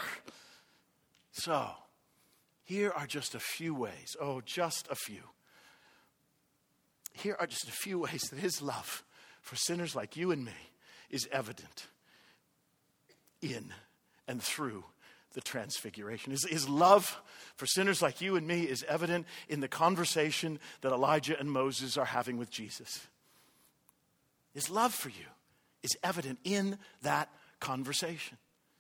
[1.32, 1.70] So,
[2.63, 4.15] here are just a few ways.
[4.20, 5.22] Oh, just a few.
[7.13, 9.04] Here are just a few ways that his love
[9.41, 10.52] for sinners like you and me
[11.10, 11.88] is evident
[13.41, 13.72] in
[14.28, 14.84] and through
[15.36, 16.32] the transfiguration.
[16.32, 17.21] His, his love
[17.56, 21.98] for sinners like you and me is evident in the conversation that Elijah and Moses
[21.98, 23.06] are having with Jesus.
[24.54, 25.26] His love for you
[25.84, 28.38] is evident in that conversation.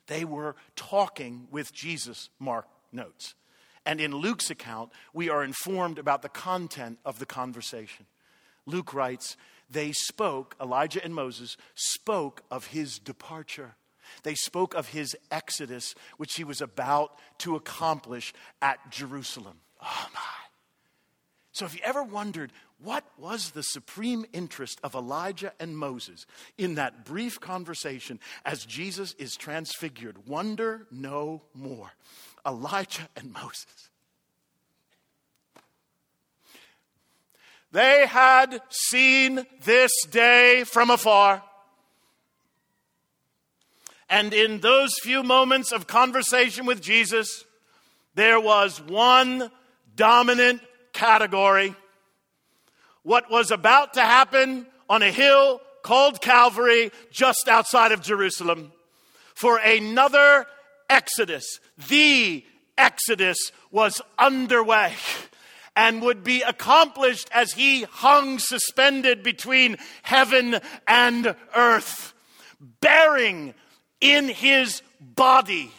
[0.07, 3.35] They were talking with Jesus, Mark notes.
[3.85, 8.05] And in Luke's account, we are informed about the content of the conversation.
[8.65, 9.35] Luke writes,
[9.69, 13.75] They spoke, Elijah and Moses spoke of his departure
[14.23, 19.59] they spoke of his exodus, which he was about to accomplish at Jerusalem.
[19.81, 20.21] Oh my.
[21.51, 26.25] So, if you ever wondered what was the supreme interest of Elijah and Moses
[26.57, 31.93] in that brief conversation as Jesus is transfigured, wonder no more.
[32.45, 33.89] Elijah and Moses.
[37.71, 41.41] They had seen this day from afar.
[44.09, 47.43] And in those few moments of conversation with Jesus,
[48.13, 49.49] there was one
[49.95, 50.61] dominant
[50.93, 51.75] category.
[53.03, 58.71] What was about to happen on a hill called Calvary just outside of Jerusalem
[59.35, 60.45] for another
[60.89, 61.59] Exodus.
[61.89, 62.43] The
[62.77, 64.93] Exodus was underway
[65.75, 72.13] and would be accomplished as he hung suspended between heaven and earth,
[72.79, 73.53] bearing
[74.01, 75.71] in his body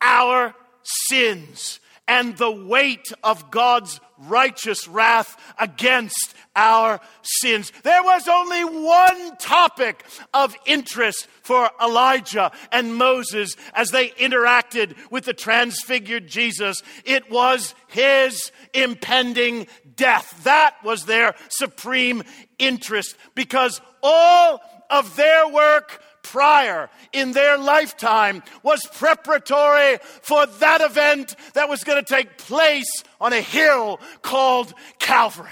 [0.00, 7.72] our sins and the weight of God's righteous wrath against our sins.
[7.82, 10.04] There was only one topic
[10.34, 16.82] of interest for Elijah and Moses as they interacted with the transfigured Jesus.
[17.04, 19.66] It was his impending
[19.96, 20.42] death.
[20.44, 22.22] That was their supreme
[22.58, 24.60] interest because all
[24.90, 32.02] of their work prior in their lifetime was preparatory for that event that was going
[32.02, 35.50] to take place on a hill called Calvary.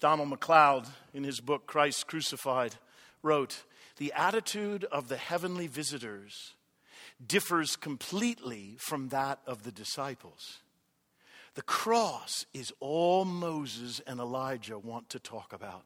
[0.00, 2.76] Donald MacLeod, in his book Christ Crucified,
[3.22, 3.64] wrote
[3.96, 6.54] The attitude of the heavenly visitors
[7.24, 10.58] differs completely from that of the disciples.
[11.54, 15.84] The cross is all Moses and Elijah want to talk about.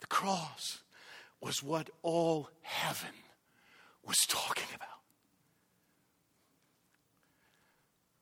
[0.00, 0.80] The cross
[1.40, 3.14] was what all heaven
[4.06, 4.88] was talking about.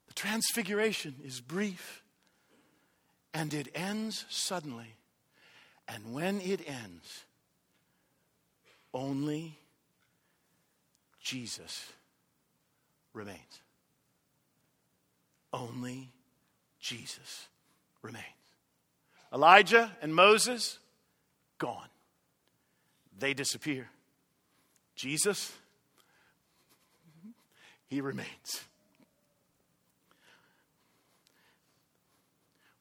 [0.09, 2.03] The transfiguration is brief
[3.33, 4.97] and it ends suddenly.
[5.89, 7.25] And when it ends,
[8.93, 9.59] only
[11.21, 11.93] Jesus
[13.13, 13.61] remains.
[15.53, 16.11] Only
[16.81, 17.49] Jesus
[18.03, 18.25] remains.
[19.33, 20.79] Elijah and Moses
[21.59, 21.89] gone.
[23.19, 23.89] They disappear.
[24.95, 25.53] Jesus,
[27.87, 28.63] he remains.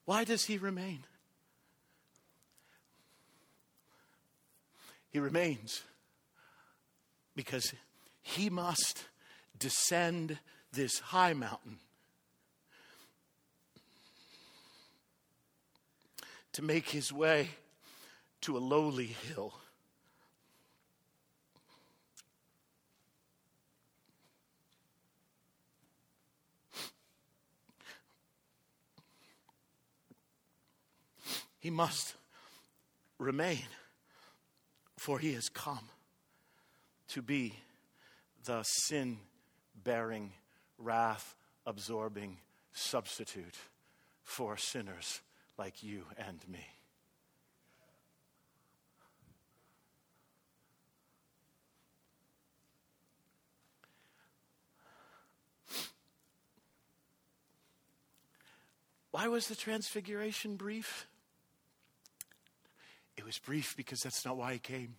[0.05, 1.05] Why does he remain?
[5.09, 5.81] He remains
[7.35, 7.73] because
[8.21, 9.05] he must
[9.57, 10.39] descend
[10.71, 11.77] this high mountain
[16.51, 17.49] to make his way
[18.45, 19.55] to a lowly hill.
[31.57, 32.13] He must
[33.17, 33.65] remain,
[34.99, 35.79] for he has come
[37.07, 37.55] to be
[38.43, 39.17] the sin
[39.83, 40.33] bearing,
[40.77, 41.33] wrath
[41.65, 42.37] absorbing
[42.73, 43.55] substitute
[44.21, 45.21] for sinners
[45.57, 46.67] like you and me.
[59.15, 61.07] Why was the transfiguration brief?
[63.15, 64.95] It was brief because that's not why he came.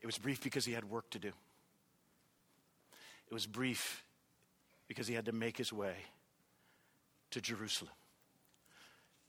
[0.00, 1.28] It was brief because he had work to do.
[3.28, 4.02] It was brief
[4.88, 5.92] because he had to make his way
[7.32, 7.92] to Jerusalem.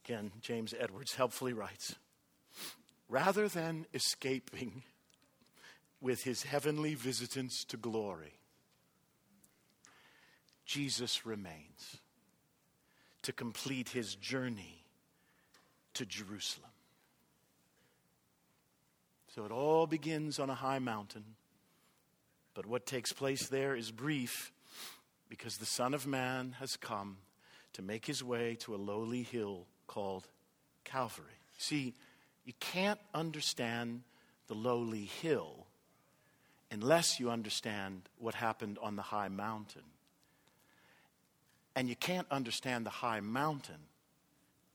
[0.06, 1.96] Again, James Edwards helpfully writes
[3.10, 4.82] rather than escaping
[6.00, 8.38] with his heavenly visitants to glory,
[10.64, 11.98] Jesus remains
[13.22, 14.84] to complete his journey
[15.94, 16.70] to Jerusalem.
[19.34, 21.24] So it all begins on a high mountain,
[22.54, 24.52] but what takes place there is brief
[25.28, 27.16] because the Son of Man has come
[27.72, 30.28] to make his way to a lowly hill called
[30.84, 31.38] Calvary.
[31.56, 31.94] See,
[32.44, 34.02] you can't understand
[34.48, 35.66] the lowly hill
[36.70, 39.82] unless you understand what happened on the high mountain.
[41.74, 43.86] And you can't understand the high mountain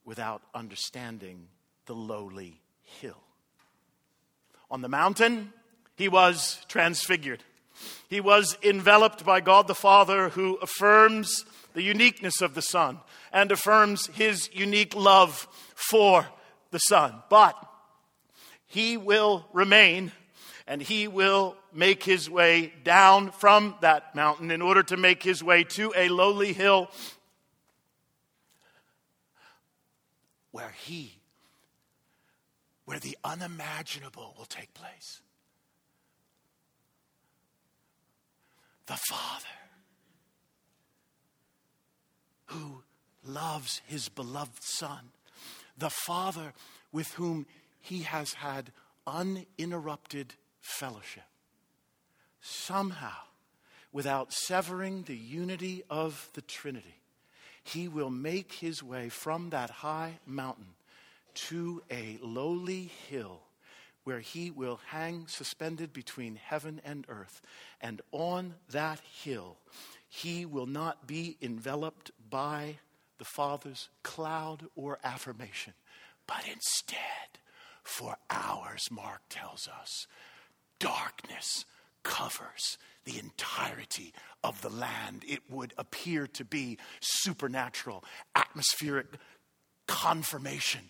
[0.06, 1.48] without understanding
[1.86, 2.62] the lowly
[3.02, 3.22] hill.
[4.70, 5.54] On the mountain,
[5.96, 7.44] he was transfigured.
[8.10, 13.00] He was enveloped by God the Father, who affirms the uniqueness of the Son
[13.32, 16.26] and affirms his unique love for
[16.72, 17.22] the Son.
[17.30, 17.56] But
[18.66, 20.12] he will remain
[20.68, 25.42] and he will make his way down from that mountain in order to make his
[25.42, 26.90] way to a lowly hill
[30.52, 31.20] where he,
[32.86, 35.22] where the unimaginable will take place.
[38.88, 39.46] The Father,
[42.48, 42.84] who
[43.24, 45.12] loves his beloved Son,
[45.78, 46.54] the Father
[46.92, 47.46] with whom
[47.80, 48.72] he has had
[49.06, 50.34] uninterrupted
[50.68, 51.24] fellowship.
[52.42, 53.16] Somehow,
[53.92, 57.02] without severing the unity of the Trinity,
[57.64, 60.76] he will make his way from that high mountain
[61.34, 63.42] to a lowly hill
[64.04, 67.42] where he will hang suspended between heaven and earth.
[67.82, 69.58] And on that hill,
[70.08, 72.78] he will not be enveloped by
[73.18, 75.74] the Father's cloud or affirmation,
[76.26, 77.40] but instead,
[77.84, 80.08] for hours, Mark tells us,
[80.80, 81.66] darkness
[82.04, 84.14] covers the entirety
[84.44, 85.24] of the land.
[85.28, 88.04] It would appear to be supernatural,
[88.36, 89.08] atmospheric
[89.88, 90.82] confirmation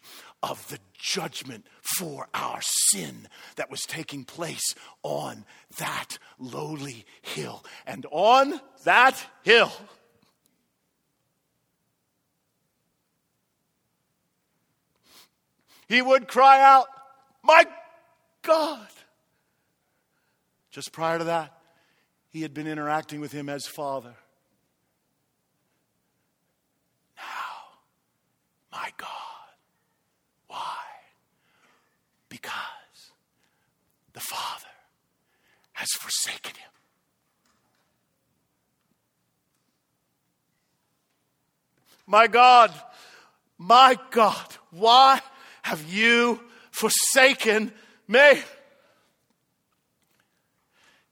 [0.44, 1.66] of the judgment
[1.98, 5.46] for our sin that was taking place on
[5.78, 7.64] that lowly hill.
[7.86, 9.72] And on that hill,
[15.88, 16.88] he would cry out,
[17.44, 17.66] My
[18.42, 18.88] God!
[20.78, 21.60] Just prior to that,
[22.30, 24.14] he had been interacting with him as Father.
[27.18, 27.80] Now,
[28.72, 29.10] my God.
[30.46, 30.78] Why?
[32.30, 32.52] Because
[34.14, 34.68] the Father
[35.74, 36.70] has forsaken him.
[42.06, 42.72] My God,
[43.58, 45.22] my God, why
[45.64, 47.74] have you forsaken
[48.08, 48.44] me?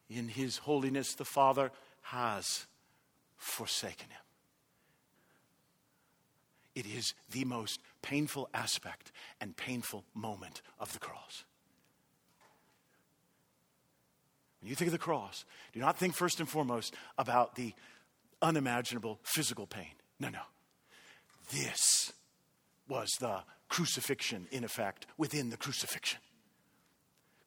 [0.10, 1.72] In his holiness, the Father
[2.04, 2.66] has
[3.38, 4.20] forsaken him.
[6.76, 11.46] It is the most painful aspect and painful moment of the cross.
[14.60, 17.74] When you think of the cross, do not think first and foremost about the
[18.42, 19.92] unimaginable physical pain.
[20.20, 20.42] No, no.
[21.52, 22.12] This
[22.88, 26.20] was the crucifixion, in effect, within the crucifixion.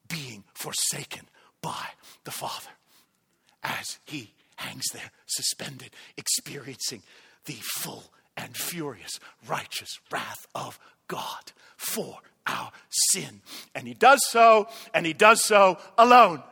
[0.09, 1.29] Being forsaken
[1.63, 1.87] by
[2.25, 2.71] the Father
[3.63, 7.03] as he hangs there, suspended, experiencing
[7.45, 8.05] the full
[8.37, 13.41] and furious righteous wrath of God for our sin.
[13.75, 16.43] And he does so, and he does so alone.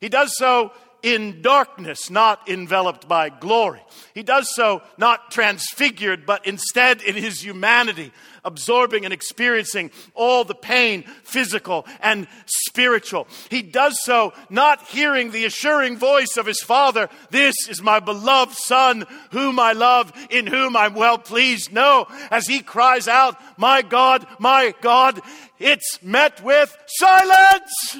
[0.00, 0.72] He does so
[1.02, 3.82] in darkness, not enveloped by glory.
[4.14, 8.12] He does so not transfigured, but instead in his humanity,
[8.44, 13.26] absorbing and experiencing all the pain, physical and spiritual.
[13.50, 18.54] He does so not hearing the assuring voice of his Father, This is my beloved
[18.54, 21.72] Son, whom I love, in whom I'm well pleased.
[21.72, 25.20] No, as he cries out, My God, my God,
[25.58, 27.96] it's met with silence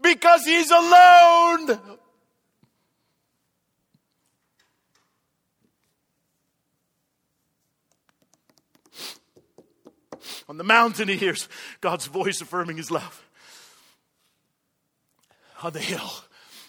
[0.00, 1.80] because he's alone.
[10.48, 11.48] On the mountain, he hears
[11.80, 13.24] God's voice affirming his love.
[15.62, 16.10] On the hill,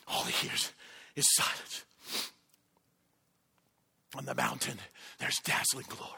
[0.08, 0.72] all he hears
[1.16, 1.86] is silence.
[4.16, 4.78] On the mountain,
[5.20, 6.14] there's dazzling glory.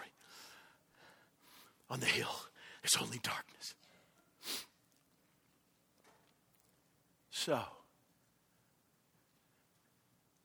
[1.89, 2.33] On the hill,
[2.81, 3.75] there's only darkness.
[7.43, 7.59] So,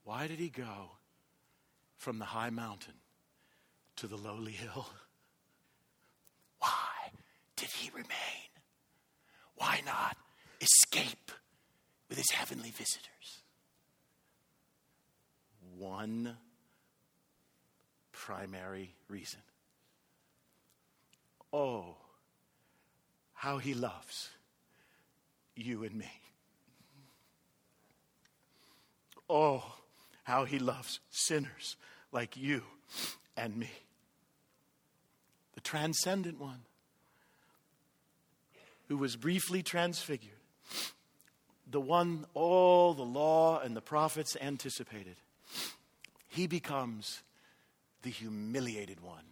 [0.04, 0.92] why did he go
[1.98, 2.94] from the high mountain
[3.96, 4.88] to the lowly hill?
[6.58, 7.10] Why
[7.54, 8.48] did he remain?
[9.56, 10.16] Why not
[10.62, 11.32] escape
[12.08, 13.42] with his heavenly visitors?
[15.76, 16.38] One
[18.10, 19.40] primary reason.
[21.52, 21.98] Oh,
[23.34, 24.30] how he loves
[25.56, 26.10] you and me.
[29.28, 29.64] Oh,
[30.24, 31.76] how he loves sinners
[32.12, 32.62] like you
[33.36, 33.70] and me.
[35.54, 36.62] The transcendent one
[38.88, 40.30] who was briefly transfigured,
[41.68, 45.16] the one all the law and the prophets anticipated,
[46.28, 47.22] he becomes
[48.02, 49.24] the humiliated one,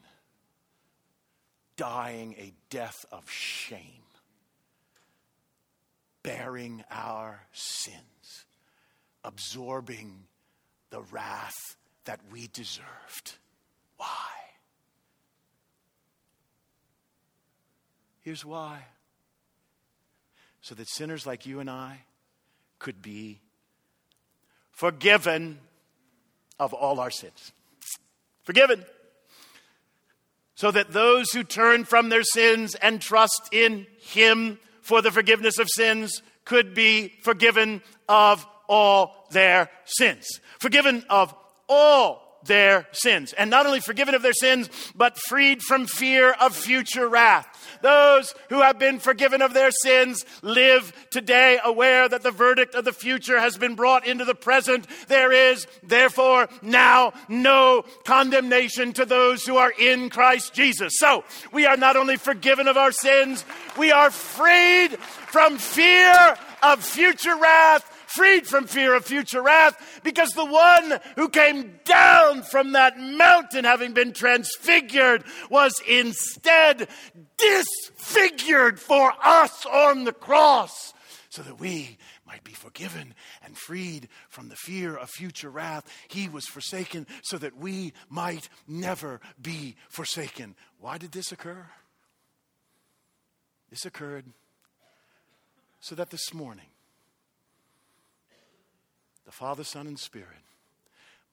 [1.76, 4.02] dying a death of shame,
[6.22, 8.44] bearing our sins
[9.24, 10.24] absorbing
[10.90, 13.36] the wrath that we deserved.
[13.96, 14.06] Why?
[18.22, 18.84] Here's why
[20.64, 22.00] so that sinners like you and I
[22.78, 23.38] could be
[24.70, 25.58] forgiven
[26.58, 27.52] of all our sins.
[28.44, 28.82] Forgiven.
[30.54, 35.58] So that those who turn from their sins and trust in Him for the forgiveness
[35.58, 40.40] of sins could be forgiven of all their sins.
[40.58, 41.34] Forgiven of
[41.68, 43.32] all their sins.
[43.32, 47.48] And not only forgiven of their sins, but freed from fear of future wrath.
[47.82, 52.84] Those who have been forgiven of their sins live today aware that the verdict of
[52.84, 54.86] the future has been brought into the present.
[55.08, 60.94] There is, therefore, now no condemnation to those who are in Christ Jesus.
[60.96, 63.44] So, we are not only forgiven of our sins,
[63.76, 70.30] we are freed from fear of future wrath freed from fear of future wrath, because
[70.30, 76.88] the one who came down from that mountain, having been transfigured, was instead
[77.36, 80.94] disfigured for us on the cross,
[81.28, 85.84] so that we might be forgiven and freed from the fear of future wrath.
[86.08, 90.56] He was forsaken so that we might never be forsaken.
[90.80, 91.66] Why did this occur?
[93.70, 94.26] This occurred
[95.80, 96.66] so that this morning,
[99.34, 100.28] Father, Son, and Spirit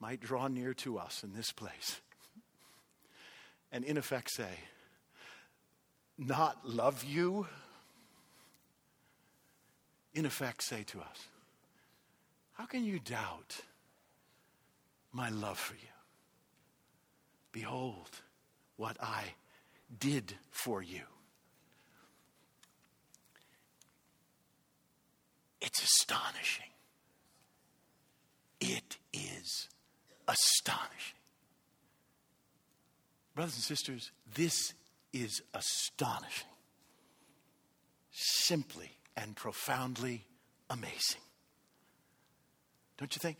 [0.00, 2.00] might draw near to us in this place
[3.70, 4.58] and, in effect, say,
[6.18, 7.46] Not love you,
[10.12, 11.28] in effect, say to us,
[12.54, 13.60] How can you doubt
[15.12, 15.94] my love for you?
[17.52, 18.10] Behold
[18.78, 19.34] what I
[19.96, 21.02] did for you.
[25.60, 26.66] It's astonishing.
[28.62, 29.68] It is
[30.32, 31.18] astonishing.
[33.34, 34.74] Brothers and sisters, this
[35.12, 36.48] is astonishing.
[38.10, 40.24] Simply and profoundly
[40.68, 41.20] amazing.
[42.98, 43.38] Don't you think?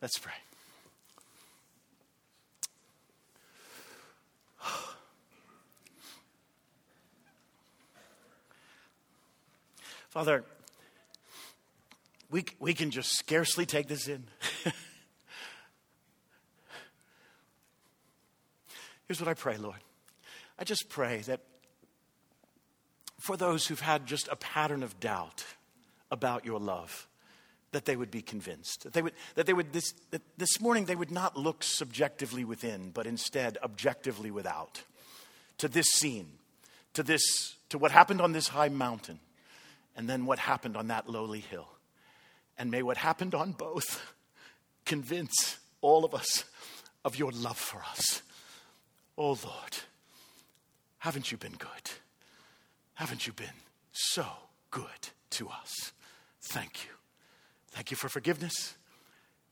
[0.00, 0.32] Let's pray.
[10.08, 10.44] Father,
[12.30, 14.24] we, we can just scarcely take this in.
[19.06, 19.78] Here's what I pray, Lord.
[20.58, 21.40] I just pray that
[23.18, 25.44] for those who've had just a pattern of doubt
[26.10, 27.08] about your love,
[27.72, 28.84] that they would be convinced.
[28.84, 32.44] That they would, that they would this, that this morning they would not look subjectively
[32.44, 34.82] within, but instead objectively without.
[35.58, 36.28] To this scene,
[36.94, 39.20] to this, to what happened on this high mountain,
[39.96, 41.68] and then what happened on that lowly hill.
[42.58, 44.14] And may what happened on both
[44.84, 46.44] convince all of us
[47.04, 48.22] of your love for us.
[49.18, 49.76] Oh Lord,
[50.98, 51.90] haven't you been good?
[52.94, 53.48] Haven't you been
[53.92, 54.26] so
[54.70, 55.92] good to us?
[56.42, 56.90] Thank you.
[57.70, 58.74] Thank you for forgiveness.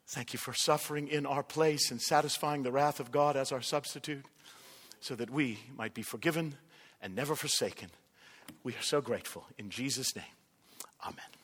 [0.06, 3.62] Thank you for suffering in our place and satisfying the wrath of God as our
[3.62, 4.24] substitute
[5.00, 6.56] so that we might be forgiven
[7.02, 7.90] and never forsaken.
[8.62, 9.44] We are so grateful.
[9.58, 10.24] In Jesus' name,
[11.02, 11.43] amen.